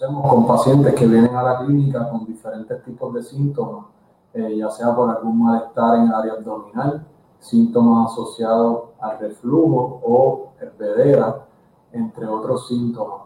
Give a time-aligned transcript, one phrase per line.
[0.00, 3.86] Lo reconocemos con pacientes que vienen a la clínica con diferentes tipos de síntomas
[4.36, 7.06] eh, ya sea por algún malestar en el área abdominal,
[7.38, 11.46] síntomas asociados al reflujo o hervedera,
[11.90, 13.22] entre otros síntomas.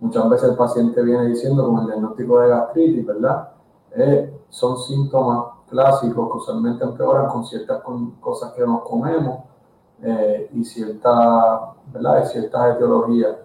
[0.00, 3.50] Muchas veces el paciente viene diciendo con el diagnóstico de gastritis, ¿verdad?
[3.92, 7.80] Eh, son síntomas clásicos que usualmente empeoran con ciertas
[8.20, 9.38] cosas que nos comemos
[10.02, 12.24] eh, y cierta, ¿verdad?
[12.24, 13.36] ciertas etiologías.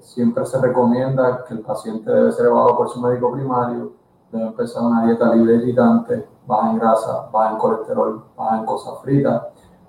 [0.00, 4.82] Siempre se recomienda que el paciente debe ser evaluado por su médico primario debe empezar
[4.82, 9.42] una dieta libre de irritantes, baja en grasa, baja en colesterol, baja en cosas fritas,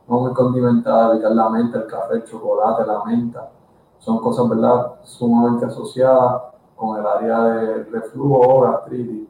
[0.08, 3.50] no muy condimentada, evitar la menta, el café, el chocolate, la menta.
[3.98, 6.44] Son cosas, ¿verdad?, sumamente asociadas
[6.76, 9.28] con el área de reflujo o gastritis.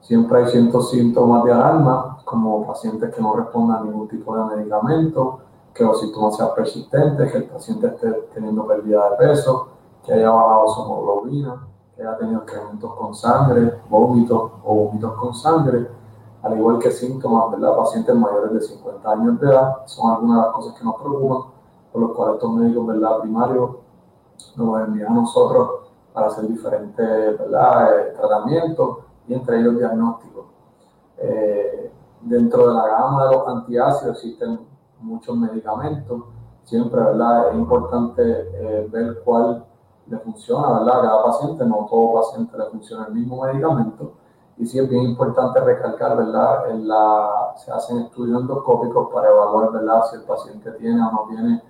[0.00, 4.56] Siempre hay ciertos síntomas de alarma, como pacientes que no respondan a ningún tipo de
[4.56, 5.40] medicamento,
[5.76, 9.68] que los síntomas sean persistentes, que el paciente esté teniendo pérdida de peso,
[10.04, 15.34] que haya bajado su hemoglobina que ha tenido incrementos con sangre, vómitos o vómitos con
[15.34, 15.88] sangre,
[16.42, 17.74] al igual que síntomas, ¿verdad?
[17.74, 21.50] Pacientes mayores de 50 años de edad, son algunas de las cosas que nos preocupan,
[21.92, 23.20] por lo cual estos médicos, ¿verdad?
[23.20, 23.70] Primarios
[24.56, 25.70] nos envían a nosotros
[26.12, 27.98] para hacer diferentes, ¿verdad?
[27.98, 30.44] Eh, tratamientos y entre ellos diagnósticos.
[31.18, 31.90] Eh,
[32.20, 34.60] dentro de la gama de los antiácidos existen
[35.06, 36.22] muchos medicamentos,
[36.64, 37.50] siempre, ¿verdad?
[37.50, 39.64] Es importante eh, ver cuál
[40.08, 40.98] le funciona, ¿verdad?
[40.98, 44.12] A cada paciente, no todo paciente le funciona el mismo medicamento.
[44.58, 46.70] Y sí es bien importante recalcar, ¿verdad?
[46.70, 50.02] En la, se hacen estudios endoscópicos para evaluar, ¿verdad?
[50.10, 51.62] Si el paciente tiene o no tiene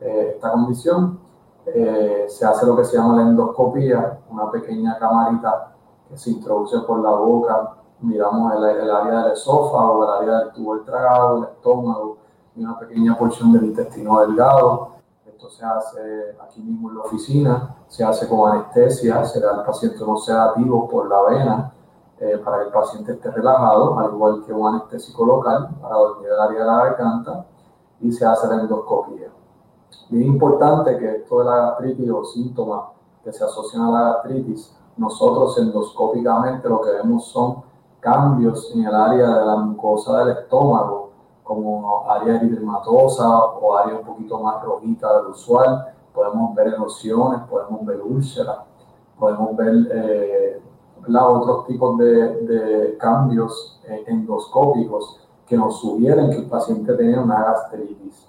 [0.00, 1.20] eh, esta condición.
[1.66, 5.74] Eh, se hace lo que se llama la endoscopía, una pequeña camarita
[6.08, 7.74] que se introduce por la boca.
[8.00, 12.09] Miramos el, el área del esófago, el área del tubo del tragado, el estómago
[12.60, 17.76] y una pequeña porción del intestino delgado esto se hace aquí mismo en la oficina,
[17.88, 21.72] se hace con anestesia, se da al paciente unos sedativos por la vena
[22.18, 26.28] eh, para que el paciente esté relajado, al igual que un anestésico local para dormir
[26.28, 27.46] el área de la garganta
[28.00, 29.30] y se hace la endoscopia.
[30.10, 32.82] Bien importante que esto de la gastritis o síntomas
[33.24, 37.62] que se asocian a la gastritis, nosotros endoscópicamente lo que vemos son
[37.98, 41.09] cambios en el área de la mucosa del estómago
[41.50, 45.84] como área eridematosa o área un poquito más rojita del usual.
[46.14, 48.58] Podemos ver erosiones, podemos ver úlceras,
[49.18, 50.62] podemos ver eh,
[51.04, 58.28] otros tipos de, cambios eh, endoscópicos que nos sugieren que el paciente tiene una gastritis.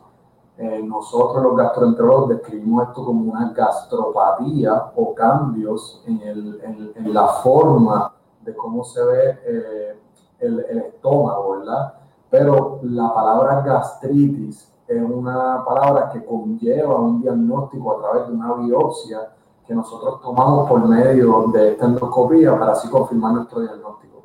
[0.58, 7.14] Eh, nosotros los gastroenterólogos describimos esto como una gastropatía o cambios en, el, en, en
[7.14, 10.00] la forma de cómo se ve eh,
[10.40, 12.01] el, estómago, ¿verdad?
[12.32, 18.54] Pero la palabra gastritis es una palabra que conlleva un diagnóstico a través de una
[18.54, 19.34] biopsia
[19.68, 24.24] que nosotros tomamos por medio de esta endoscopía para así confirmar nuestro diagnóstico.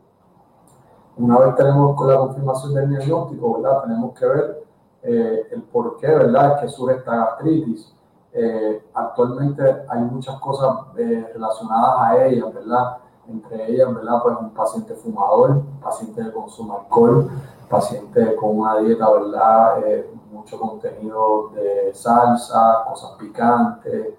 [1.17, 3.83] Una vez tenemos la confirmación del diagnóstico, ¿verdad?
[3.83, 4.65] Tenemos que ver
[5.03, 7.93] eh, el por qué, ¿verdad?, que surge esta gastritis.
[8.33, 12.99] Eh, actualmente hay muchas cosas eh, relacionadas a ella, ¿verdad?
[13.29, 14.23] Entre ellas, ¿verdad?
[14.23, 17.31] Pues un paciente fumador, paciente que consume alcohol,
[17.69, 19.87] pacientes con una dieta, ¿verdad?
[19.87, 24.15] Eh, mucho contenido de salsa, cosas picantes,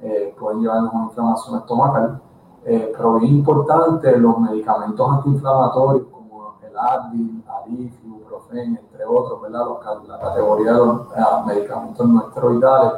[0.00, 2.20] eh, pueden llevarnos a una inflamación estomacal.
[2.64, 9.66] Eh, pero bien importante, los medicamentos antiinflamatorios como el Advil, Alif, Ibuprofen, entre otros, ¿verdad?
[10.06, 12.92] la categoría de los medicamentos no esteroidales.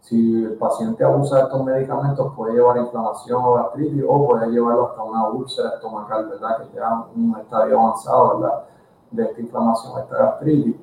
[0.00, 4.48] Si el paciente abusa de estos medicamentos, puede llevar a inflamación o gastritis o puede
[4.48, 6.58] llevarlo hasta una úlcera estomacal, ¿verdad?
[6.58, 8.64] Que ya un estadio avanzado, ¿verdad?
[9.10, 10.76] De esta inflamación, esta gastritis.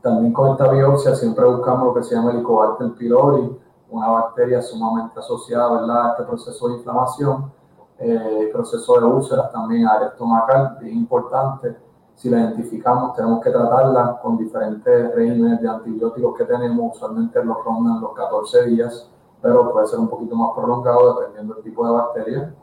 [0.00, 3.58] También con esta biopsia siempre buscamos lo que se llama Helicobacter pylori,
[3.90, 6.06] una bacteria sumamente asociada ¿verdad?
[6.06, 7.52] a este proceso de inflamación,
[7.98, 11.76] eh, proceso de úlceras también, área estomacal, bien importante.
[12.14, 17.64] Si la identificamos, tenemos que tratarla con diferentes regímenes de antibióticos que tenemos, usualmente los
[17.64, 19.08] rondan los 14 días,
[19.40, 22.54] pero puede ser un poquito más prolongado dependiendo del tipo de bacteria.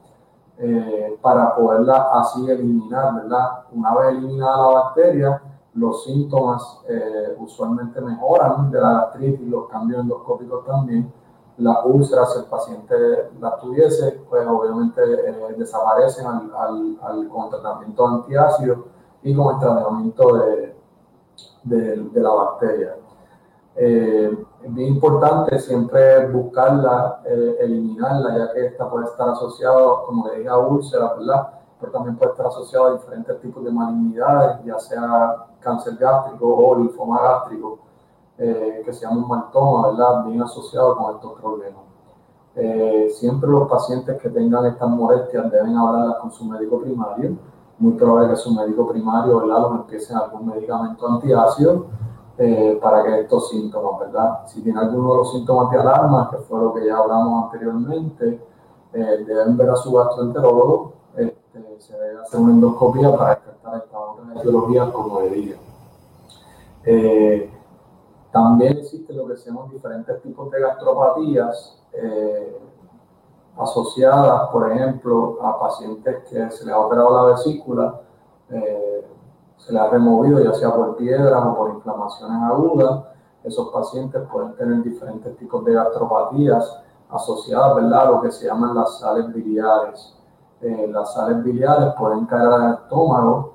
[0.57, 3.65] Eh, para poderla así eliminar, ¿verdad?
[3.73, 5.41] Una vez eliminada la bacteria,
[5.73, 11.11] los síntomas eh, usualmente mejoran de la gastritis, los cambios endoscópicos también,
[11.57, 12.95] las úlceras, si el paciente
[13.39, 18.85] las tuviese, pues obviamente eh, desaparecen al, al, con el tratamiento antiácido
[19.23, 20.75] y con el tratamiento de,
[21.63, 22.95] de, la bacteria.
[23.75, 30.27] Eh, es bien importante siempre buscarla, eh, eliminarla, ya que esta puede estar asociada, como
[30.27, 31.49] le dije, a úlceras, ¿verdad?
[31.79, 36.75] Pero también puede estar asociada a diferentes tipos de malignidades, ya sea cáncer gástrico o
[36.79, 37.77] linfoma gástrico
[38.39, 40.25] eh, que se llama un maltoma, ¿verdad?
[40.25, 41.83] Bien asociado con estos problemas.
[42.55, 47.37] Eh, siempre los pacientes que tengan estas molestias deben hablar con su médico primario.
[47.77, 49.59] Muy probable que su médico primario, ¿verdad?
[49.59, 51.85] Los empiece algún medicamento antiácido
[52.37, 54.45] eh, para que estos síntomas, ¿verdad?
[54.47, 58.41] Si tiene alguno de los síntomas de alarma, que fue lo que ya hablamos anteriormente,
[58.93, 64.39] deben ver a su gastroenterólogo, este, se debe hacer una endoscopia para descartar esta otra
[64.39, 65.59] etiología como le dije.
[68.35, 72.59] También existen lo que se diferentes tipos de gastropatías eh,
[73.57, 78.01] asociadas, por ejemplo, a pacientes que se les ha operado la vesícula,
[78.49, 78.84] eh,
[79.65, 83.03] se les ha removido ya sea por piedras o por inflamaciones agudas.
[83.43, 88.07] Esos pacientes pueden tener diferentes tipos de gastropatías asociadas ¿verdad?
[88.07, 90.15] a lo que se llaman las sales biliares.
[90.61, 93.53] Eh, las sales biliares pueden caer al estómago,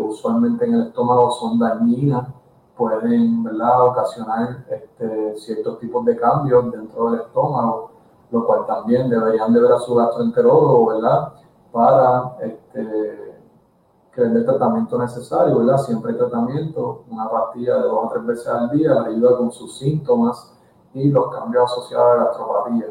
[0.00, 2.28] usualmente en el estómago son dañinas
[2.76, 3.86] pueden ¿verdad?
[3.86, 7.90] ocasionar este, ciertos tipos de cambios dentro del estómago,
[8.30, 11.32] lo cual también deberían de ver a su gastroenterólogo, ¿verdad?
[11.72, 13.23] Para este,
[14.14, 15.78] que el tratamiento necesario, ¿verdad?
[15.78, 19.50] Siempre hay tratamiento, una pastilla de dos o tres veces al día, le ayuda con
[19.50, 20.52] sus síntomas
[20.92, 22.86] y los cambios asociados a la gastropatía.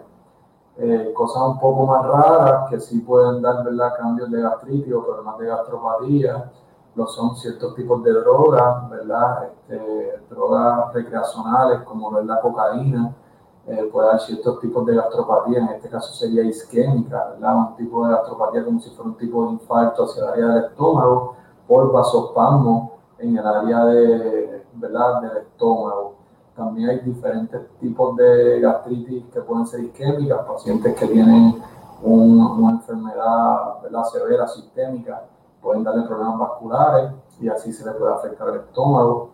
[0.75, 3.93] Eh, cosas un poco más raras que sí pueden dar, ¿verdad?
[3.97, 6.51] Cambios de gastritis o problemas de gastropatía
[6.95, 9.45] lo son ciertos tipos de drogas, ¿verdad?
[9.45, 13.15] Este, drogas recreacionales como la cocaína,
[13.65, 17.57] eh, puede haber ciertos tipos de gastropatía, en este caso sería isquémica, ¿verdad?
[17.57, 20.63] Un tipo de gastropatía como si fuera un tipo de infarto hacia el área del
[20.65, 21.35] estómago
[21.67, 25.21] por vasospasmo en el área de, ¿verdad?
[25.21, 26.15] del estómago.
[26.55, 31.63] También hay diferentes tipos de gastritis que pueden ser isquémicas, pacientes que tienen
[32.03, 34.03] una enfermedad ¿verdad?
[34.11, 35.23] severa sistémica
[35.63, 39.29] pueden darle problemas vasculares y así se le puede afectar el estómago.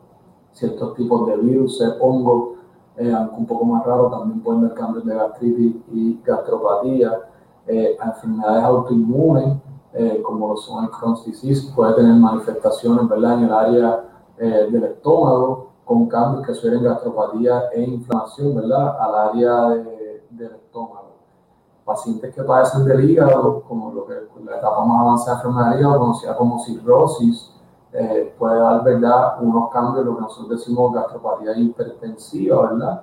[0.52, 2.59] Ciertos tipos de virus, hongos,
[3.00, 7.18] eh, aunque un poco más raro, también pueden dar cambios de gastritis y gastropatía.
[7.66, 9.58] Eh, enfermedades autoinmunes,
[9.94, 13.40] eh, como son el Crohn's disease, puede tener manifestaciones ¿verdad?
[13.40, 14.06] en el área
[14.38, 18.98] del estómago, con cambios que suelen gastropatía e inflamación ¿verdad?
[19.02, 19.68] al área
[20.30, 21.10] del estómago
[21.90, 24.14] pacientes que padecen del hígado, como lo que
[24.46, 27.52] la etapa más avanzada de enfermedad del hígado, conocida como cirrosis,
[27.92, 29.42] eh, puede dar ¿verdad?
[29.42, 33.02] unos cambios, lo que nosotros decimos gastropatía hipertensiva, ¿verdad?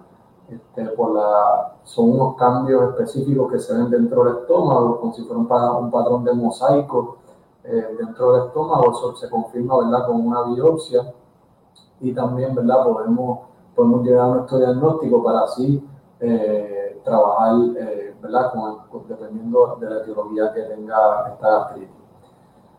[0.48, 5.24] Este, por la, son unos cambios específicos que se ven dentro del estómago, como si
[5.24, 7.16] fuera un, patrón de mosaico
[7.64, 10.06] eh, dentro del estómago, eso se confirma ¿verdad?
[10.06, 11.12] con una biopsia
[12.00, 12.84] y también ¿verdad?
[12.84, 13.40] Podemos,
[13.74, 15.84] podemos llegar a nuestro diagnóstico para así
[16.20, 17.54] eh, trabajar
[18.22, 18.52] ¿verdad?
[19.08, 21.90] dependiendo de la etiología que tenga esta gastritis.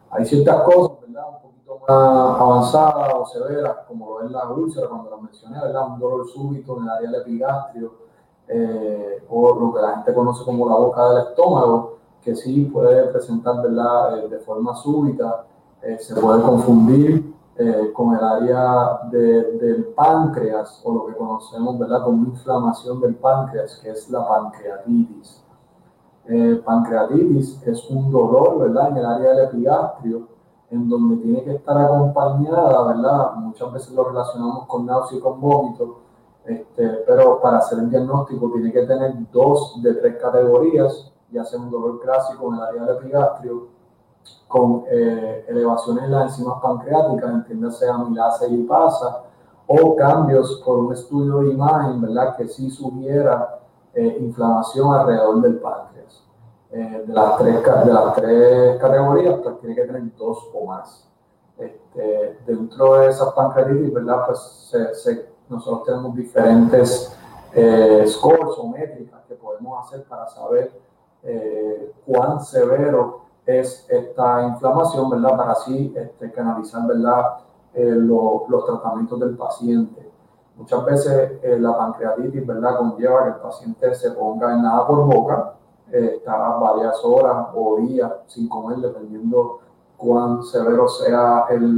[0.09, 1.46] Hay ciertas cosas, ¿verdad?
[1.67, 5.87] Más avanzadas o severas, como lo es la úlcera, cuando lo mencioné, ¿verdad?
[5.87, 7.91] Un dolor súbito en el área del epigastrio,
[8.47, 13.03] eh, o lo que la gente conoce como la boca del estómago, que sí puede
[13.07, 14.17] presentar, ¿verdad?
[14.19, 15.45] Eh, de forma súbita,
[15.81, 22.03] eh, se puede confundir eh, con el área del páncreas o lo que conocemos ¿verdad?
[22.03, 25.43] como inflamación del páncreas, que es la pancreatitis.
[26.27, 28.89] Eh, pancreatitis es un dolor ¿verdad?
[28.89, 30.27] en el área del epigastrio,
[30.69, 33.35] en donde tiene que estar acompañada, ¿verdad?
[33.35, 35.99] Muchas veces lo relacionamos con náusea y con vómito,
[36.45, 41.59] este, pero para hacer el diagnóstico tiene que tener dos de tres categorías, ya sea
[41.59, 43.67] un dolor clásico en el área del epigastrio,
[44.47, 49.23] con eh, elevaciones en las enzimas pancreáticas, entiéndase amilasa y lipasa,
[49.67, 52.35] o cambios por un estudio de imagen, ¿verdad?
[52.37, 53.59] Que sí sugiera
[53.93, 56.26] eh, inflamación alrededor del páncreas.
[56.71, 61.07] Eh, de, las tres, de las tres categorías, pues tiene que tener dos o más.
[61.57, 64.25] Este, dentro de esas pancreatitis, ¿verdad?
[64.27, 64.75] Pues
[65.49, 67.17] nosotros tenemos diferentes
[68.05, 70.71] scores o métricas que podemos hacer para saber
[72.05, 75.37] cuán severo es esta inflamación, ¿verdad?
[75.37, 77.37] Para así este, canalizar, ¿verdad?
[77.73, 80.11] Eh, los tratamientos del paciente.
[80.57, 82.77] Muchas veces eh, la pancreatitis, ¿verdad?
[82.77, 85.53] Conlleva que el paciente se ponga en nada por boca,
[85.91, 89.59] eh, está varias horas o días sin comer, dependiendo
[89.95, 91.77] cuán severo sea el,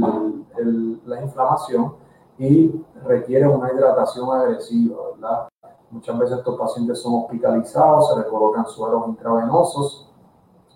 [1.06, 1.94] la inflamación
[2.38, 5.48] y requiere una hidratación agresiva, ¿verdad?
[5.90, 10.10] Muchas veces estos pacientes son hospitalizados, se les colocan sueros intravenosos,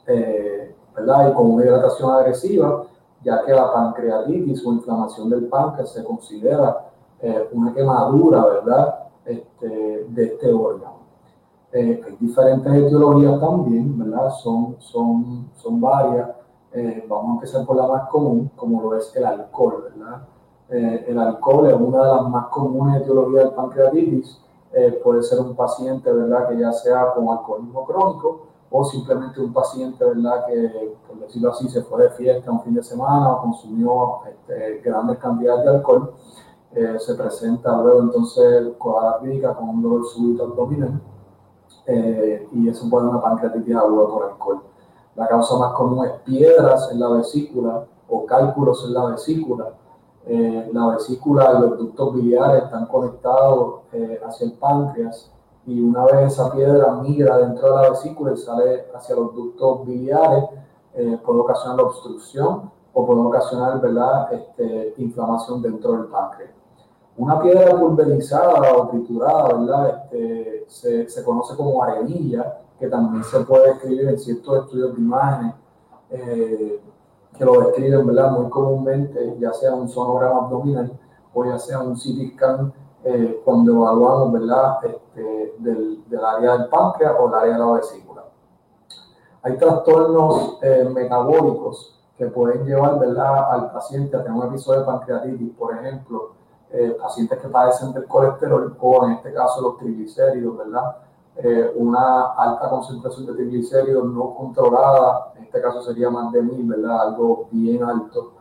[0.07, 1.31] eh, ¿verdad?
[1.31, 2.85] Y con una hidratación agresiva,
[3.23, 6.89] ya que la pancreatitis o inflamación del páncreas se considera
[7.21, 8.45] eh, una quemadura.
[9.25, 10.94] Este, de este órgano.
[11.75, 14.31] Eh, hay diferentes etiologías también, ¿verdad?
[14.43, 16.31] Son, son, son varias.
[17.09, 20.29] vamos a empezar por la más común, como lo es el alcohol, ¿verdad?
[20.71, 24.41] el alcohol es una de las más comunes etiologías del pancreatitis
[24.77, 29.53] eh, puede ser un paciente, ¿verdad?, que ya sea con alcoholismo crónico o simplemente un
[29.53, 33.43] paciente, ¿verdad?, que, por decirlo así, se fue de fiesta un fin de semana o
[33.43, 36.15] consumió este, grandes cantidades de alcohol.
[36.73, 41.01] Eh, se presenta luego entonces con la clínica con un dolor súbito abdominal
[41.87, 44.63] eh, y eso puede una pancreatitis aguda por alcohol.
[45.17, 49.75] La causa más común es piedras en la vesícula o cálculos en la vesícula
[50.27, 55.31] eh, la vesícula y los ductos biliares están conectados eh, hacia el páncreas
[55.67, 59.87] y una vez esa piedra migra dentro de la vesícula y sale hacia los ductos
[59.87, 60.45] biliares,
[60.95, 64.33] eh, puede ocasionar obstrucción o puede ocasionar ¿verdad?
[64.33, 66.53] Este, inflamación dentro del páncreas.
[67.17, 70.05] Una piedra pulverizada o triturada ¿verdad?
[70.05, 75.01] Este, se, se, conoce como arenilla, que también se puede escribir en ciertos estudios de
[75.01, 75.55] imágenes
[77.39, 78.31] que lo describen ¿verdad?
[78.31, 80.93] muy comúnmente, ya sea un sonograma abdominal
[81.33, 84.79] o ya sea un CT scan eh, cuando evaluamos ¿verdad?
[84.85, 88.25] Este, del, del, área del páncreas o el área de la vesícula.
[89.43, 93.53] Hay trastornos eh, metabólicos que pueden llevar ¿verdad?
[93.53, 96.31] al paciente a tener un episodio de pancreatitis, por ejemplo,
[96.77, 100.97] eh, pacientes que padecen del colesterol o en este caso los triglicéridos, ¿verdad?
[101.37, 106.65] Eh, una alta concentración de triglicéridos no controlada, en este caso sería más de mil,
[106.65, 107.01] ¿verdad?
[107.01, 108.33] Algo bien alto,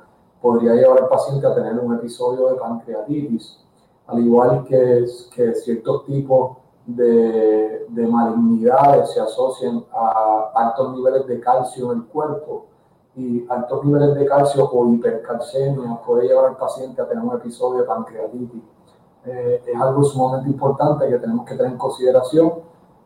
[0.41, 3.59] podría llevar al paciente a tener un episodio de pancreatitis,
[4.07, 11.39] al igual que, que ciertos tipos de, de malignidades se asocian a altos niveles de
[11.39, 12.65] calcio en el cuerpo
[13.15, 17.81] y altos niveles de calcio o hipercalcemia puede llevar al paciente a tener un episodio
[17.81, 18.61] de pancreatitis.
[19.25, 22.53] Eh, es algo sumamente importante que tenemos que tener en consideración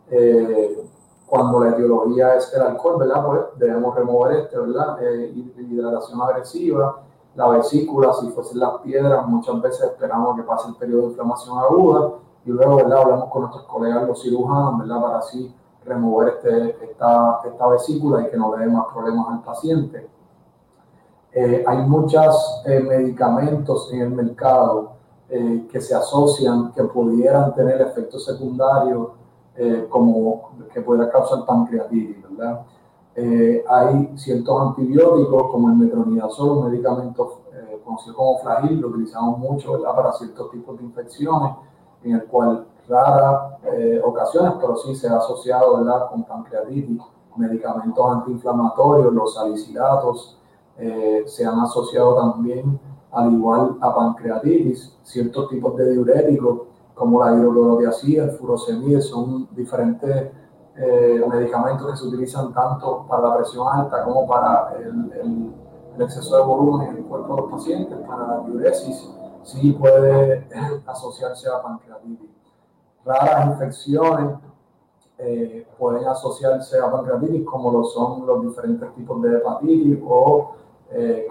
[0.09, 0.89] eh,
[1.25, 3.25] cuando la etiología es el alcohol, ¿verdad?
[3.25, 4.97] Pues debemos remover este, ¿verdad?
[5.01, 7.01] Eh, hidratación agresiva,
[7.35, 11.57] la vesícula, si fuesen las piedras, muchas veces esperamos que pase el periodo de inflamación
[11.59, 12.13] aguda
[12.45, 13.01] y luego, ¿verdad?
[13.01, 15.01] Hablamos con nuestros colegas los cirujanos, ¿verdad?
[15.01, 15.53] Para así
[15.87, 20.07] remover este, esta, esta vesícula y que no le dé más problemas al paciente.
[21.31, 28.23] Eh, hay muchos eh, medicamentos en el mercado que se asocian, que pudieran tener efectos
[28.23, 29.09] secundarios
[29.59, 32.61] eh, como que pueda causar pancreatitis, ¿verdad?
[33.15, 39.39] Eh, hay ciertos antibióticos como el metronidazol, un medicamento eh, conocido como flagil, lo utilizamos
[39.39, 39.95] mucho ¿verdad?
[39.95, 41.53] para ciertos tipos de infecciones,
[42.03, 43.53] en el cual raras
[44.03, 47.01] ocasiones, pero sí se ha asociado con pancreatitis,
[47.35, 50.39] medicamentos antiinflamatorios, los salicilatos,
[51.25, 52.79] se han asociado también
[53.11, 56.61] al igual a pancreatitis, ciertos tipos de diuréticos
[56.93, 60.31] como la hidroclorotiazida, el furosemide, son diferentes
[60.75, 65.53] eh, medicamentos que se utilizan tanto para la presión alta como para el,
[65.99, 69.09] exceso de volumen en el cuerpo de los pacientes, para la diuresis,
[69.41, 70.47] sí puede
[70.85, 72.36] asociarse a pancreatitis.
[73.07, 74.37] Raras infecciones
[75.17, 80.51] eh, pueden asociarse a pancreatitis, como lo son los diferentes tipos de hepatitis o
[80.89, 81.27] eh,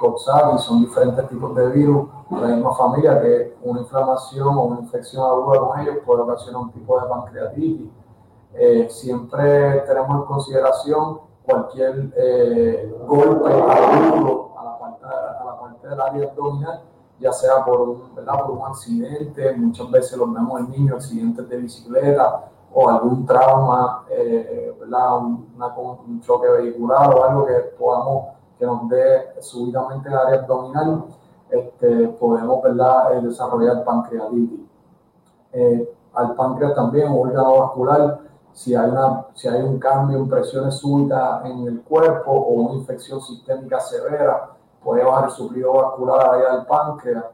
[0.59, 5.25] son diferentes tipos de virus de la misma familia que una inflamación o una infección
[5.25, 7.90] aguda con ellos puede ocasionar un tipo de pancreatitis.
[8.54, 15.88] Eh, siempre tenemos en consideración cualquier eh, golpe agudo a la, parte, a la parte
[15.88, 16.83] del área abdominal,
[17.19, 18.41] ya sea por un, ¿verdad?
[18.43, 24.05] por un accidente, muchas veces los vemos en niños, accidentes de bicicleta o algún trauma,
[24.11, 25.19] eh, ¿verdad?
[25.19, 25.49] Un,
[26.09, 31.05] un choque vehicular o algo que podamos que nos dé súbitamente el área abdominal,
[31.51, 33.15] este, podemos ¿verdad?
[33.15, 34.61] Eh, desarrollar pancreatitis.
[35.53, 38.21] Eh, al páncreas también, órgano vascular,
[38.53, 42.75] si hay, una, si hay un cambio en presiones súbitas en el cuerpo o una
[42.75, 44.56] infección sistémica severa,
[44.87, 47.25] puede bajar el suplido vascular área del páncreas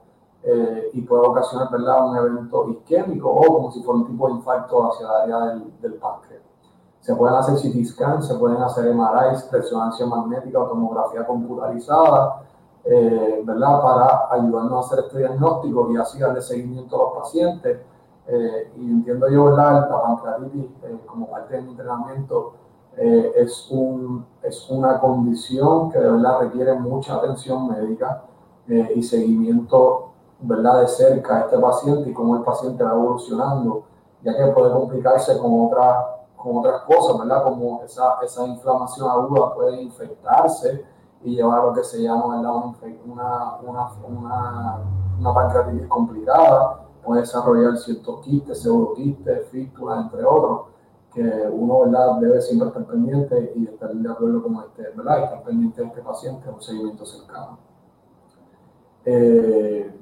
[0.43, 2.09] eh, y puede ocasionar ¿verdad?
[2.09, 5.81] un evento isquémico o como si fuera un tipo de infarto hacia el área del,
[5.83, 6.43] del páncreas.
[7.01, 12.43] Se pueden hacer CT scans, se pueden hacer MRIs, resonancia magnética o tomografía computarizada,
[12.85, 13.83] eh, ¿verdad?
[13.83, 17.81] Para ayudarnos a hacer este diagnóstico y así darle seguimiento a los pacientes.
[18.29, 19.89] Eh, y entiendo yo, ¿verdad?
[19.91, 22.55] La pancreatitis, eh, como parte de mi entrenamiento,
[22.97, 28.25] es, un, es una condición que de verdad requiere mucha atención médica
[28.69, 30.81] y seguimiento, ¿verdad?
[30.81, 33.85] De cerca a este paciente y cómo el paciente va evolucionando
[34.23, 37.43] ya que puede complicarse con, otra, con otras cosas, ¿verdad?
[37.43, 40.85] Como esa, esa inflamación aguda puede infectarse
[41.23, 42.53] y llevar a lo que se llama Una,
[43.63, 44.79] una, una,
[45.19, 50.72] una, pancreatitis complicada, puede desarrollar ciertos quistes, pseudoquistes, fístulas, entre otros,
[51.13, 52.17] que uno ¿verdad?
[52.21, 55.25] debe siempre estar pendiente y estar de acuerdo con este, ¿verdad?
[55.25, 57.59] Estar pendiente de este paciente en un seguimiento cercano.
[59.05, 59.99] Eh,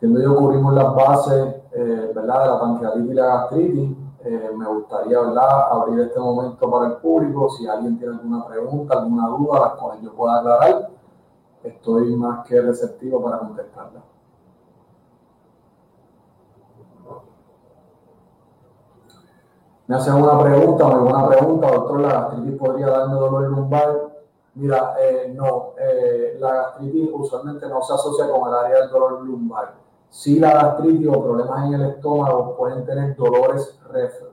[0.00, 2.42] yo cubrimos las bases eh, ¿verdad?
[2.42, 3.96] de la pancreatitis y la gastritis.
[4.24, 5.72] Eh, me gustaría ¿verdad?
[5.72, 7.48] abrir este momento para el público.
[7.50, 10.90] Si alguien tiene alguna pregunta, alguna duda, las cuales yo pueda aclarar,
[11.62, 14.02] estoy más que receptivo para contestarla.
[19.86, 24.14] Me hacen una pregunta, muy buena pregunta, doctor, ¿la gastritis podría darme dolor lumbar?
[24.54, 25.74] Mira, eh, no,
[26.38, 31.08] la gastritis usualmente no se asocia con el área del dolor lumbar si la gastritis
[31.08, 33.76] o problemas en el estómago pueden tener dolores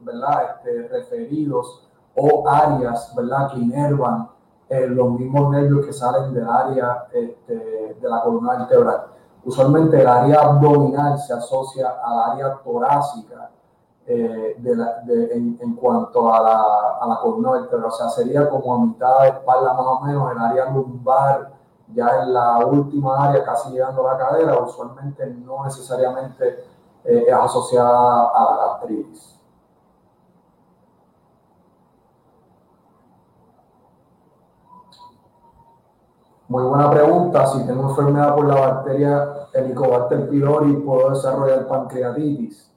[0.02, 0.58] ¿verdad?
[0.58, 3.52] Este, referidos o áreas ¿verdad?
[3.52, 4.30] que inervan
[4.70, 9.06] eh, los mismos nervios que salen del área este, de la columna vertebral.
[9.44, 13.50] Usualmente el área abdominal se asocia al área torácica
[14.08, 16.62] eh, en, cuanto a la,
[17.00, 17.86] a la vertebral.
[17.86, 21.52] O sea, sería como a mitad de espalda más o menos el área lumbar
[21.94, 26.64] ya en la última área, casi llegando a la cadera, usualmente no necesariamente
[27.04, 29.40] eh, es asociada a la gastritis.
[36.48, 37.46] Muy buena pregunta.
[37.48, 42.71] Si tengo enfermedad por la bacteria Helicobacter pylori, ¿puedo desarrollar pancreatitis?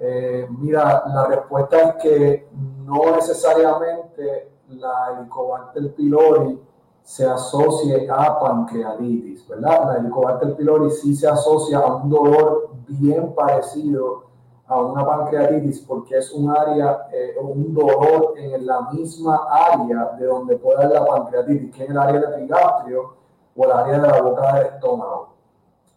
[0.00, 2.48] Eh, mira, la respuesta es que
[2.84, 6.60] no necesariamente la Helicobacter pylori
[7.02, 9.86] se asocie a pancreatitis, ¿verdad?
[9.86, 14.28] La Helicobacter pylori sí se asocia a un dolor bien parecido
[14.68, 20.26] a una pancreatitis porque es un área, eh, un dolor en la misma área de
[20.26, 23.14] donde puede haber la pancreatitis, que es el área del epigastrio
[23.56, 25.28] o el área de la boca del estómago.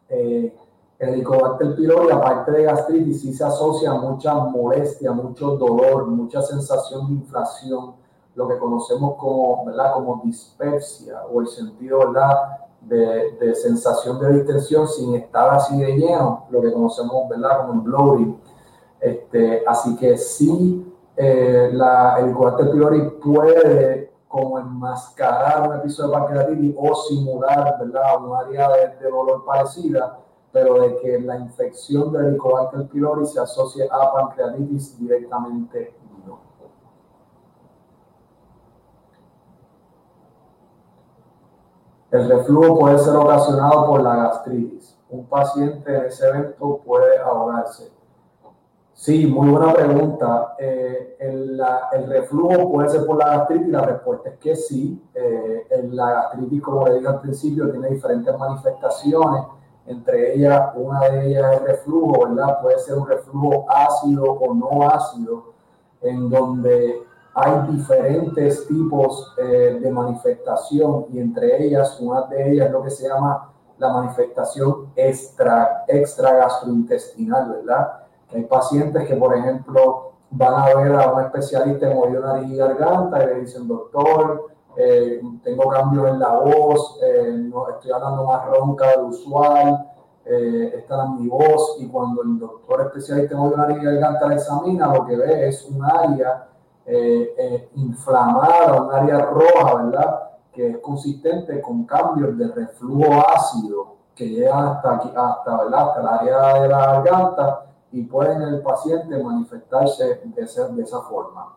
[0.10, 0.58] Eh,
[1.01, 7.07] Helicobacter pylori, aparte de gastritis, sí se asocia a mucha molestia, mucho dolor, mucha sensación
[7.07, 7.95] de inflación
[8.35, 9.93] lo que conocemos como, ¿verdad?
[9.93, 12.59] como dispepsia o el sentido ¿verdad?
[12.81, 17.65] De, de, sensación de distensión sin estar así de lleno, lo que conocemos ¿verdad?
[17.65, 18.41] como el bloating.
[18.99, 26.17] Este, así que sí, eh, la, el coácter pylori puede como enmascarar un episodio de
[26.17, 28.25] pancreatitis o simular ¿verdad?
[28.25, 30.19] un área de, dolor parecida,
[30.51, 35.95] pero de que la infección del Helicobacter pylori se asocie a pancreatitis directamente
[42.11, 44.97] El reflujo puede ser ocasionado por la gastritis.
[45.09, 47.89] Un paciente en ese evento puede ahogarse.
[48.93, 50.55] Sí, muy buena pregunta.
[50.59, 51.57] Eh, el,
[52.07, 53.69] reflujo puede ser por la gastritis.
[53.69, 55.01] La respuesta es que sí.
[55.13, 59.43] Eh, la gastritis, como le dije al principio, tiene diferentes manifestaciones.
[59.86, 62.62] Entre ellas, una de ellas es reflujo, ¿verdad?
[62.62, 65.54] Puede ser un reflujo ácido o no ácido,
[66.02, 72.72] en donde hay diferentes tipos eh, de manifestación y entre ellas, una de ellas es
[72.72, 77.94] lo que se llama la manifestación extra, extra gastrointestinal, ¿verdad?
[78.34, 82.58] Hay pacientes que, por ejemplo, van a ver a un especialista en oído, nariz y
[82.58, 88.25] garganta y le dicen, doctor, eh, tengo cambios en la voz, eh, no, estoy hablando
[88.25, 89.88] más ronca de lo usual,
[90.23, 94.93] esta es mi voz, y cuando el doctor especialista en nariz y garganta la examina,
[94.93, 96.47] lo que ve es un área
[96.84, 100.31] eh, eh, inflamada, un área roja, ¿verdad?
[100.51, 105.89] Que es consistente con cambios de reflujo ácido que llega hasta aquí, hasta, ¿verdad?
[105.89, 110.84] hasta el área de la garganta y puede en el paciente manifestarse de, ser, de
[110.84, 111.55] esa forma.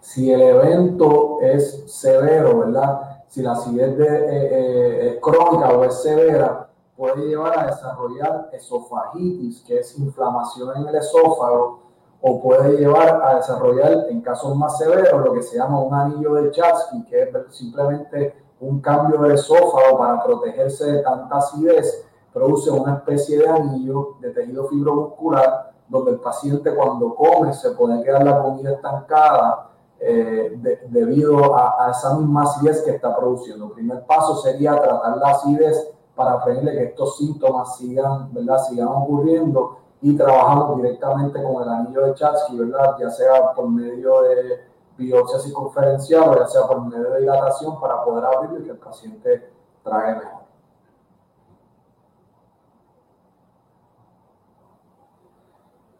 [0.00, 3.22] Si el evento es severo, ¿verdad?
[3.28, 9.78] Si la acidez eh, es crónica o es severa, puede llevar a desarrollar esofagitis, que
[9.78, 11.80] es inflamación en el esófago,
[12.20, 16.34] o puede llevar a desarrollar en casos más severos lo que se llama un anillo
[16.34, 22.70] de Chatsky, que es simplemente un cambio de esófago para protegerse de tanta acidez, produce
[22.70, 28.24] una especie de anillo de tejido fibromuscular donde el paciente cuando come se puede quedar
[28.24, 29.67] la comida estancada
[30.00, 33.66] eh, debido a, esa misma acidez que está produciendo.
[33.66, 38.58] El primer paso sería tratar la acidez para prevenir que estos síntomas sigan, ¿verdad?
[38.68, 42.96] sigan ocurriendo y trabajamos directamente con el anillo de Chatsky, ¿verdad?
[43.00, 48.04] Ya sea por medio de biopsia circunferencial o ya sea por medio de dilatación para
[48.04, 50.38] poder abrirlo y que el paciente trague mejor.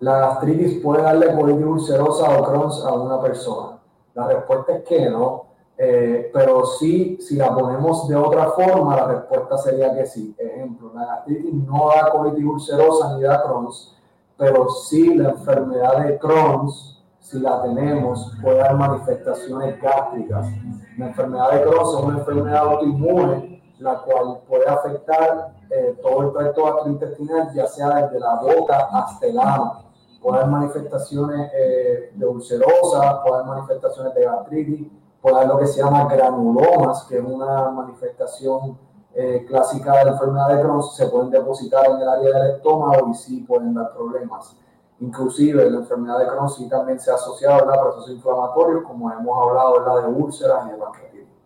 [0.01, 3.78] ¿La gastritis puede darle colitis ulcerosa o Crohn's a una persona?
[4.19, 5.45] La respuesta es que no,
[5.77, 10.35] eh, pero sí, si la ponemos de otra forma, la respuesta sería que sí.
[10.37, 13.97] Ejemplo, la gastritis no da colitis ulcerosa ni da Crohn's,
[14.37, 20.49] pero sí la enfermedad de Crohn's, si la tenemos, puede dar manifestaciones gástricas.
[20.97, 26.33] La enfermedad de Crohn es una enfermedad autoinmune, la cual puede afectar eh, todo el
[26.33, 29.88] tracto gastrointestinal, ya sea desde la boca hasta el ano.
[30.21, 34.87] Puede haber manifestaciones eh, de ulcerosa, puede haber manifestaciones de gastritis,
[35.23, 38.79] puede haber lo que se llama granulomas, que es una manifestación
[39.15, 43.09] eh, clásica de la enfermedad de Crohn, se pueden depositar en el área del estómago
[43.11, 44.57] y sí pueden dar problemas.
[45.01, 49.49] Inclusive la enfermedad de Crohn sí también se ha asociado a procesos inflamatorios, como hemos
[49.49, 51.38] hablado, la de úlceras y de pancreatitis.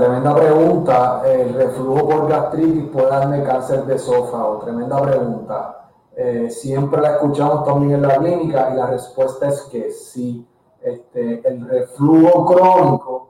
[0.00, 1.22] Tremenda pregunta.
[1.26, 4.60] ¿El reflujo por gastritis puede darme cáncer de esófago?
[4.60, 5.90] Tremenda pregunta.
[6.16, 10.48] Eh, siempre la escuchamos también en la clínica y la respuesta es que sí.
[10.80, 13.28] Este, el reflujo crónico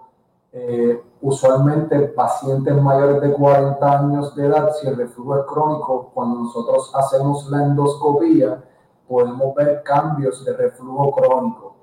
[0.52, 6.38] eh, usualmente pacientes mayores de 40 años de edad, si el reflujo es crónico, cuando
[6.38, 8.62] nosotros hacemos la endoscopía,
[9.08, 11.74] podemos ver cambios de reflujo crónico.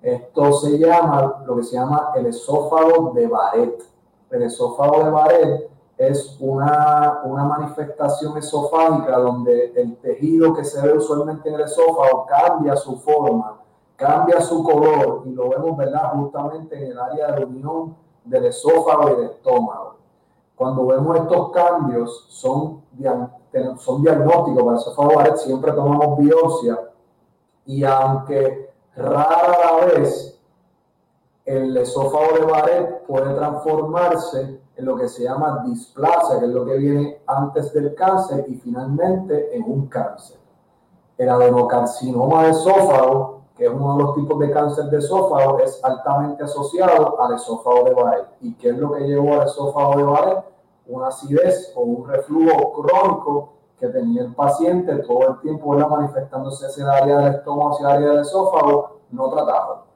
[0.00, 3.90] Esto se llama, lo que se llama el esófago de Barrett.
[4.30, 10.96] El esófago de Barrett es una, una manifestación esofágica donde el tejido que se ve
[10.96, 13.60] usualmente en el esófago cambia su forma,
[13.96, 16.12] cambia su color y lo vemos, ¿verdad?
[16.14, 19.96] Justamente en el área de unión del esófago y del estómago.
[20.56, 22.82] Cuando vemos estos cambios, son,
[23.78, 26.78] son diagnósticos para el esófago siempre tomamos biopsia
[27.66, 30.39] y aunque rara vez
[31.50, 36.64] el esófago de Barrett puede transformarse en lo que se llama displasia, que es lo
[36.64, 40.38] que viene antes del cáncer y finalmente en un cáncer.
[41.18, 45.84] El adenocarcinoma de esófago que es uno de los tipos de cáncer de esófago, es
[45.84, 48.28] altamente asociado al esófago de Barrett.
[48.40, 50.44] ¿Y qué es lo que llevó al esófago de Barrett?
[50.86, 56.64] Una acidez o un reflujo crónico que tenía el paciente todo el tiempo era manifestándose
[56.64, 59.89] hacia el área del estómago, hacia el área del esófago, no tratado.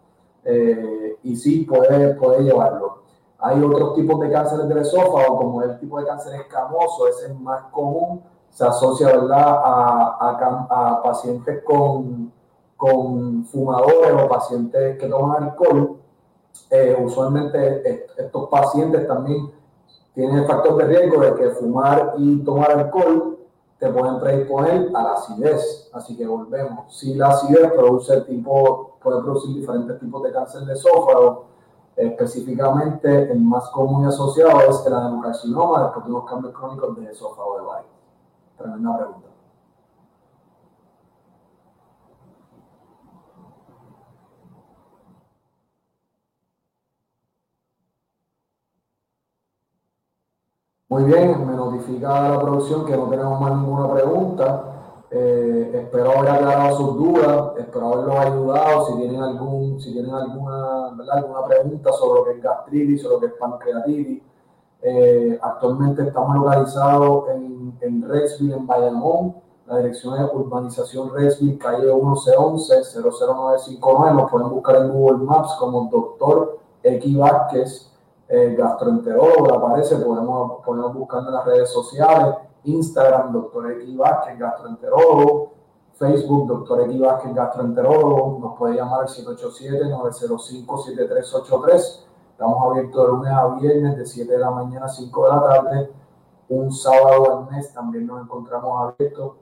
[0.44, 3.02] Eh, y sí puede, puede llevarlo.
[3.38, 7.40] Hay otros tipos de cánceres del esófago, como el tipo de cáncer escamoso, ese es
[7.40, 9.60] más común, se asocia ¿verdad?
[9.64, 12.32] a, a pacientes con
[12.76, 15.96] con fumadores o pacientes que toman alcohol,
[16.70, 19.50] eh, usualmente estos pacientes también
[20.14, 23.38] tienen el factor de riesgo de que fumar y tomar alcohol
[23.78, 25.90] te pueden predisponer a la acidez.
[25.92, 26.94] Así que volvemos.
[26.96, 31.44] Si la acidez produce tipo, puede producir diferentes tipos de cáncer de esófago,
[31.94, 37.10] específicamente el más común y asociado es el adenocarcinoma después de los cambios crónicos de
[37.12, 37.90] esófago de Bayer.
[38.56, 39.28] Tremenda pregunta.
[50.88, 54.73] Muy bien, me notifica la producción que no tenemos más ninguna pregunta.
[55.16, 58.86] Eh, espero haber aclarado sus dudas, espero haberlos ayudado.
[58.86, 63.20] Si tienen, algún, si tienen alguna, alguna pregunta sobre lo que es gastritis, sobre lo
[63.20, 64.22] que es pancreatitis.
[64.82, 69.36] Eh, actualmente estamos localizados en, en Rexville, en Bayamón.
[69.66, 74.14] La dirección es Urbanización Rexville, calle 1111 00959.
[74.14, 77.90] Nos pueden buscar en Google Maps como Doctor X Vázquez
[78.28, 85.52] eh, gastroenterólogo, aparece, podemos, podemos buscar en las redes sociales, Instagram, doctor X Vázquez, gastroenterólogo,
[85.94, 92.00] Facebook, doctor X Vázquez, gastroenterólogo, nos puede llamar al 787-905-7383.
[92.32, 95.42] Estamos abiertos de lunes a viernes, de 7 de la mañana a 5 de la
[95.42, 95.90] tarde.
[96.48, 99.32] Un sábado al mes también nos encontramos abiertos.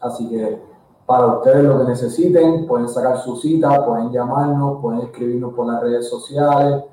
[0.00, 0.60] Así que
[1.06, 5.82] para ustedes lo que necesiten, pueden sacar su cita, pueden llamarnos, pueden escribirnos por las
[5.82, 6.84] redes sociales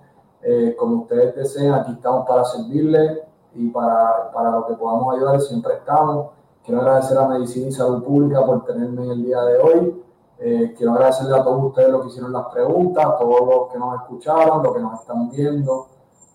[0.44, 3.20] eh, como ustedes deseen, aquí estamos para servirles
[3.54, 6.28] y para, para lo que podamos ayudar, siempre estamos.
[6.64, 10.04] Quiero agradecer a Medicina y Salud Pública por tenerme en el día de hoy.
[10.38, 13.80] Eh, quiero agradecerle a todos ustedes los que hicieron las preguntas, a todos los que
[13.80, 15.88] nos escucharon, los que nos están viendo.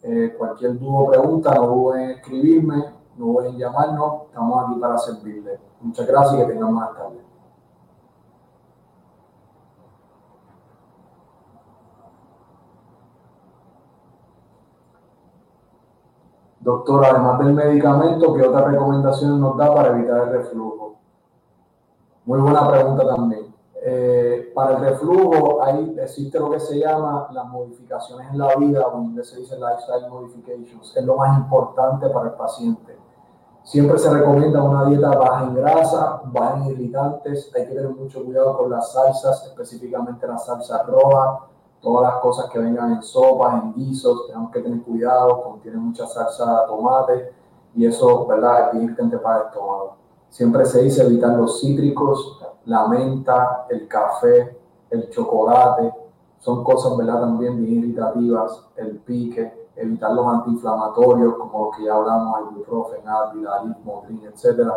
[0.02, 2.84] Eh, cualquier duda o pregunta, no duden en escribirme,
[3.16, 4.22] no duden en llamarnos.
[4.26, 5.60] Estamos aquí para servirles.
[5.80, 7.25] Muchas gracias y que tengan buenas tardes.
[16.66, 20.96] Doctor, además del medicamento, ¿qué otras recomendaciones nos da para evitar el reflujo?
[22.24, 23.54] Muy buena pregunta también.
[23.84, 28.84] Eh, para el reflujo hay, existe lo que se llama las modificaciones en la vida,
[28.84, 32.98] o en inglés se dice lifestyle modifications, es lo más importante para el paciente.
[33.62, 37.48] Siempre se recomienda una dieta baja en grasa, baja en irritantes.
[37.54, 41.42] Hay que tener mucho cuidado con las salsas, específicamente las salsas rojas,
[41.80, 44.26] todas las cosas que vengan en sopas, en guisos.
[44.26, 47.32] Tenemos que tener cuidado, contiene mucha salsa de tomate
[47.74, 48.66] y eso, ¿verdad?
[48.66, 49.96] Es bien irritante para el estómago.
[50.28, 54.58] Siempre se dice evitar los cítricos, la menta, el café,
[54.90, 55.92] el chocolate.
[56.38, 57.20] Son cosas, ¿verdad?
[57.20, 58.66] También bien irritativas.
[58.76, 63.46] El pique, evitar los antiinflamatorios como los que ya hablamos, ibuprofen, Advil,
[63.84, 64.70] Motrin, etc.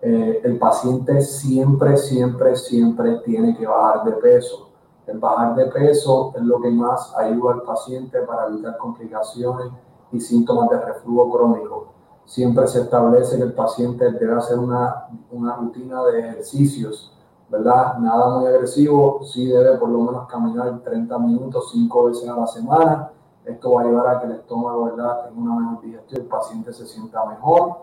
[0.00, 4.67] Eh, el paciente siempre, siempre, siempre tiene que bajar de peso.
[5.08, 9.72] El bajar de peso es lo que más ayuda al paciente para evitar complicaciones
[10.12, 11.86] y síntomas de reflujo crónico.
[12.24, 17.12] Siempre se establece que el paciente debe hacer una, una rutina de ejercicios,
[17.48, 17.98] ¿verdad?
[17.98, 22.46] Nada muy agresivo, sí debe por lo menos caminar 30 minutos, 5 veces a la
[22.46, 23.10] semana
[23.48, 25.24] esto va a ayudar a que el estómago ¿verdad?
[25.24, 27.76] tenga una mejor digestión, el paciente se sienta mejor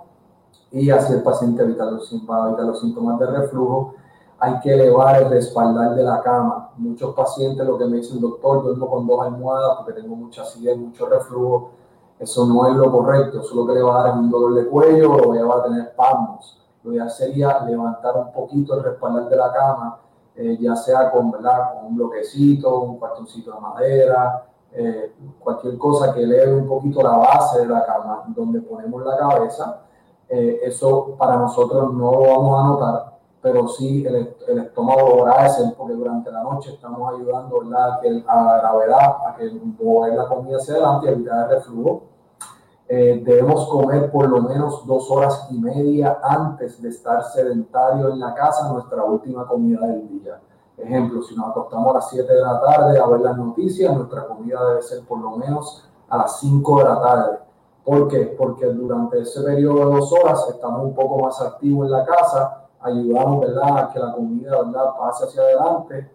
[0.72, 3.96] y así el paciente evita los, los síntomas de reflujo.
[4.40, 6.72] Hay que elevar el respaldar de la cama.
[6.78, 10.78] Muchos pacientes lo que me dicen, doctor, duermo con dos almohadas porque tengo mucha acidez,
[10.78, 11.72] mucho reflujo.
[12.20, 13.42] Eso no es lo correcto.
[13.42, 15.64] Eso lo que le va a dar es un dolor de cuello o va a
[15.64, 16.60] tener espasmos.
[16.84, 20.00] Lo ideal sería levantar un poquito el respaldar de la cama,
[20.36, 21.74] eh, ya sea con, ¿verdad?
[21.74, 24.46] con un bloquecito, un cartoncito de madera,
[24.78, 29.18] eh, cualquier cosa que eleve un poquito la base de la cama, donde ponemos la
[29.18, 29.82] cabeza,
[30.28, 33.15] eh, eso para nosotros no lo vamos a notar,
[33.46, 38.24] pero sí el, el estómago lo hacer porque durante la noche estamos ayudando a, que,
[38.26, 42.06] a la gravedad, a que mover la comida hacia adelante y evitar el reflujo.
[42.90, 48.20] Eh, debemos comer por lo menos dos horas y media antes de estar sedentario en
[48.20, 50.42] la casa, nuestra última comida del día.
[50.76, 54.26] Ejemplo, si nos acostamos a las 7 de la tarde a ver las noticias, nuestra
[54.26, 57.38] comida debe ser por lo menos a las 5 de la tarde.
[57.84, 58.36] ¿Por qué?
[58.36, 62.65] Porque durante ese periodo de dos horas estamos un poco más activos en la casa,
[62.86, 63.78] ayudamos ¿verdad?
[63.78, 64.86] a que la comida ¿verdad?
[64.98, 66.12] pase hacia adelante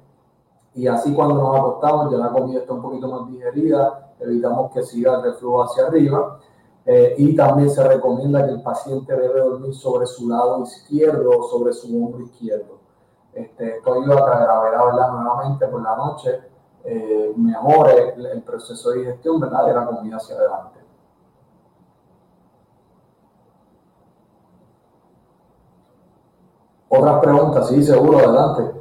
[0.75, 4.83] y así cuando nos acostamos ya la comida está un poquito más digerida, evitamos que
[4.83, 6.39] siga el reflujo hacia arriba.
[6.87, 11.43] Eh, y también se recomienda que el paciente debe dormir sobre su lado izquierdo o
[11.43, 12.79] sobre su hombro izquierdo.
[13.33, 16.41] Este, esto ayuda a que la gravedad nuevamente por la noche
[16.85, 19.67] eh, mejore el, proceso de digestión ¿verdad?
[19.67, 20.80] de la comida hacia adelante.
[26.93, 28.73] Otras preguntas, sí, seguro, adelante.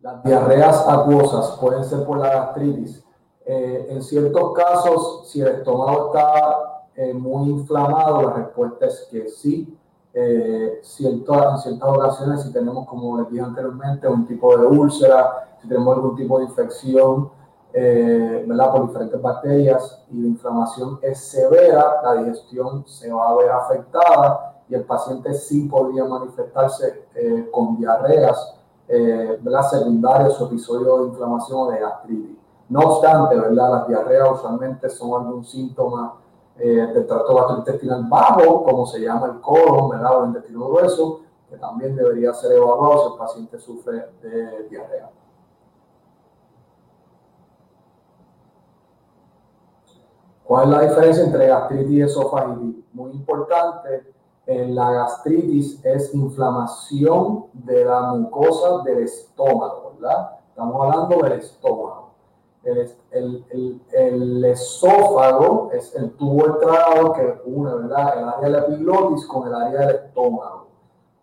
[0.00, 3.04] Las diarreas acuosas pueden ser por la gastritis.
[3.44, 9.28] Eh, en ciertos casos, si el estómago está eh, muy inflamado, la respuesta es que
[9.28, 9.76] sí
[10.14, 15.68] eh, en ciertas ocasiones, si tenemos, como les dije anteriormente, un tipo de úlcera, si
[15.68, 17.30] tenemos algún tipo de infección,
[17.72, 18.72] eh, ¿verdad?
[18.72, 24.62] Por diferentes bacterias y la inflamación es severa, la digestión se va a ver afectada
[24.68, 28.58] y el paciente sí podría manifestarse eh, con diarreas,
[28.88, 29.38] eh.
[29.70, 32.36] Secundarias o episodios de inflamación o de gastritis.
[32.68, 33.70] No obstante, ¿verdad?
[33.70, 36.14] Las diarreas usualmente son algún síntoma
[36.58, 40.18] eh, del tracto gastrointestinal bajo, como se llama el colon, ¿verdad?
[40.18, 45.10] O el intestino grueso, que también debería ser evaluado si el paciente sufre de diarrea.
[50.52, 52.84] ¿Cuál es la diferencia entre gastritis y esofagitis?
[52.92, 54.12] Muy importante,
[54.44, 60.32] en la gastritis es inflamación de la mucosa del estómago, ¿verdad?
[60.50, 62.10] Estamos hablando del estómago
[62.64, 68.18] el, el, esófago es el tubo del tragado que une ¿verdad?
[68.18, 70.66] el área de la epiglotis con el área del estómago.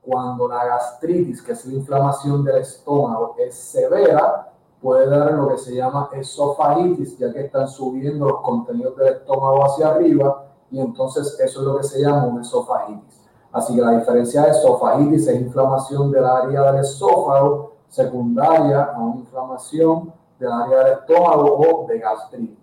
[0.02, 5.58] Cuando la gastritis, que es la inflamación del estómago, es severa, puede dar lo que
[5.58, 11.38] se llama esofagitis, ya que están subiendo los contenidos del estómago hacia arriba y entonces
[11.40, 13.22] eso es lo que se llama esofagitis.
[13.52, 19.18] Así que la diferencia de esofagitis es inflamación del área del esófago secundaria a una
[19.18, 22.58] inflamación del área del estómago o de gastritis.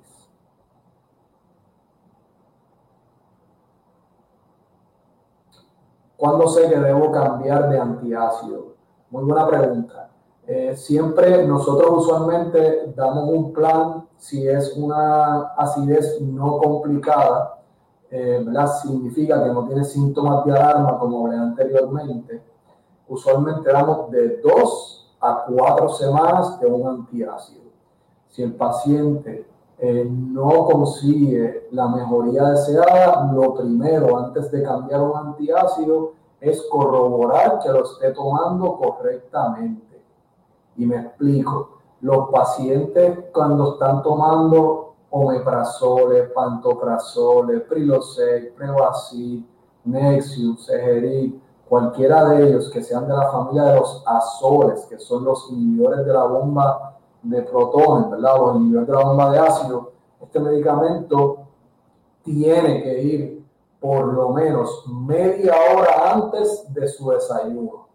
[6.16, 8.74] ¿Cuándo sé que debo cambiar de antiácido?
[9.10, 10.10] Muy buena pregunta.
[10.46, 17.58] Eh, siempre nosotros usualmente damos un plan si es una acidez no complicada,
[18.10, 18.44] eh.
[18.82, 22.42] Significa que no tiene síntomas de alarma como hablé anteriormente.
[23.08, 27.66] Usualmente damos de dos a cuatro semanas de un antiácido
[28.36, 29.46] si el paciente
[29.78, 37.60] eh, no consigue la mejoría deseada, lo primero antes de cambiar un antiácido es corroborar
[37.60, 39.85] que lo esté tomando correctamente.
[40.76, 49.44] Y me explico, los pacientes cuando están tomando omeprazole, pantoprazole, prilosec, prevacid,
[49.84, 51.34] Nexium, Segeric,
[51.68, 56.04] cualquiera de ellos que sean de la familia de los azoles, que son los inhibidores
[56.04, 58.36] de la bomba de protones, ¿verdad?
[58.38, 61.38] Los inhibidores de la bomba de ácido, este medicamento
[62.22, 63.46] tiene que ir
[63.80, 67.85] por lo menos media hora antes de su desayuno.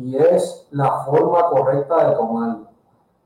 [0.00, 2.66] Y es la forma correcta de tomarlo.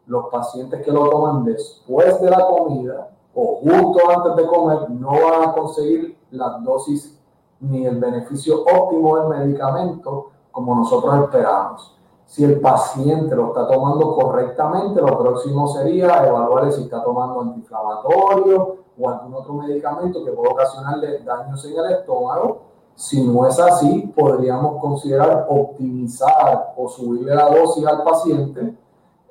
[0.06, 5.10] Los pacientes que lo toman después de la comida o justo antes de comer no
[5.10, 7.18] van a conseguir las dosis
[7.60, 11.96] ni el beneficio óptimo del medicamento como nosotros esperamos.
[12.26, 18.76] Si el paciente lo está tomando correctamente, lo próximo sería evaluar si está tomando antiinflamatorio
[18.98, 22.73] o algún otro medicamento que pueda ocasionarle daños en el estómago.
[22.94, 28.76] Si no es así, podríamos considerar optimizar o subirle la dosis al paciente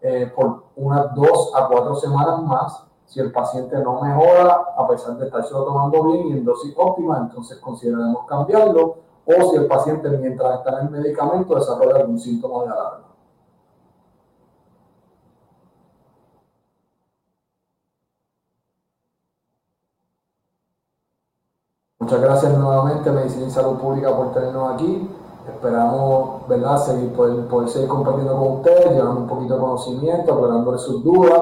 [0.02, 5.16] eh, por unas dos a cuatro semanas más si el paciente no mejora, a pesar
[5.18, 8.96] de estarse tomando bien y en dosis óptima, entonces consideraremos cambiarlo.
[9.26, 13.13] O si el paciente, mientras está en el medicamento, desarrolla algún síntoma de alarma.
[22.04, 25.10] Muchas gracias nuevamente Medicina y Salud Pública por tenernos aquí.
[25.48, 30.80] Esperamos, ¿verdad?, seguir, poder, poder seguir compartiendo con ustedes, llevando un poquito de conocimiento, aclarándole
[30.80, 31.42] sus dudas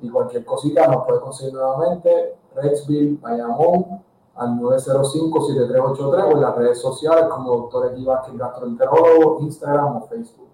[0.00, 4.02] y cualquier cosita nos puede conseguir nuevamente Rexville, Bayamón,
[4.36, 10.48] al 905-7383 o en las redes sociales como Doctor X Vázquez Gastroenterólogo, Instagram o Facebook.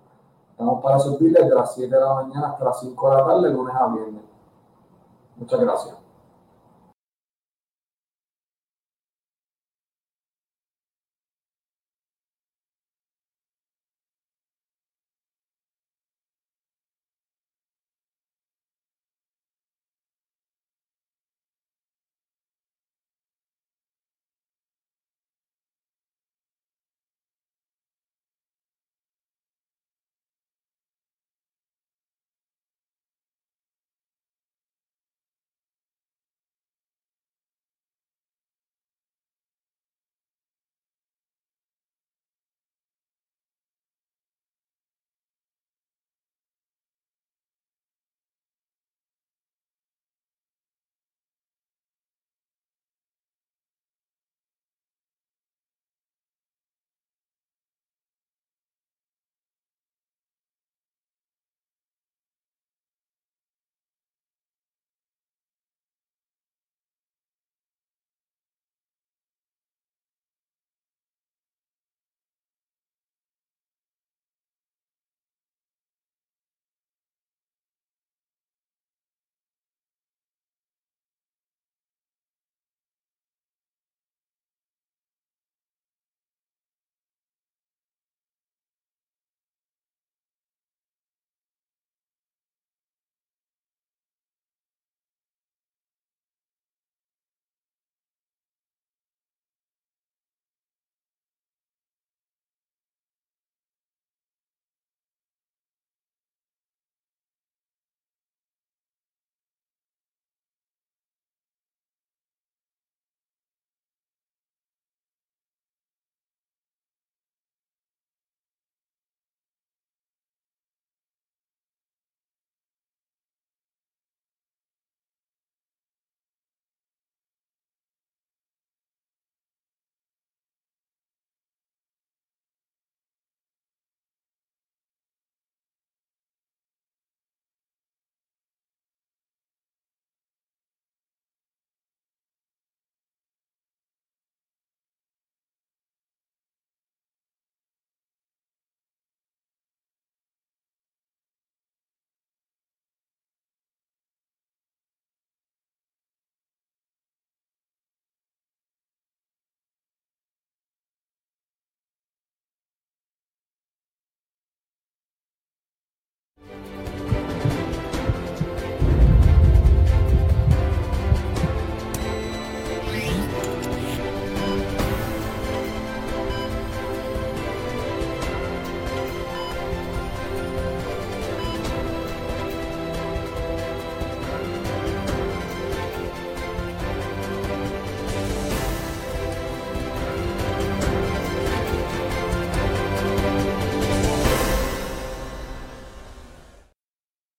[0.50, 3.50] Estamos para servirles de las 7 de la mañana hasta las 5 de la tarde,
[3.50, 4.22] lunes a viernes.
[5.36, 6.05] Muchas gracias.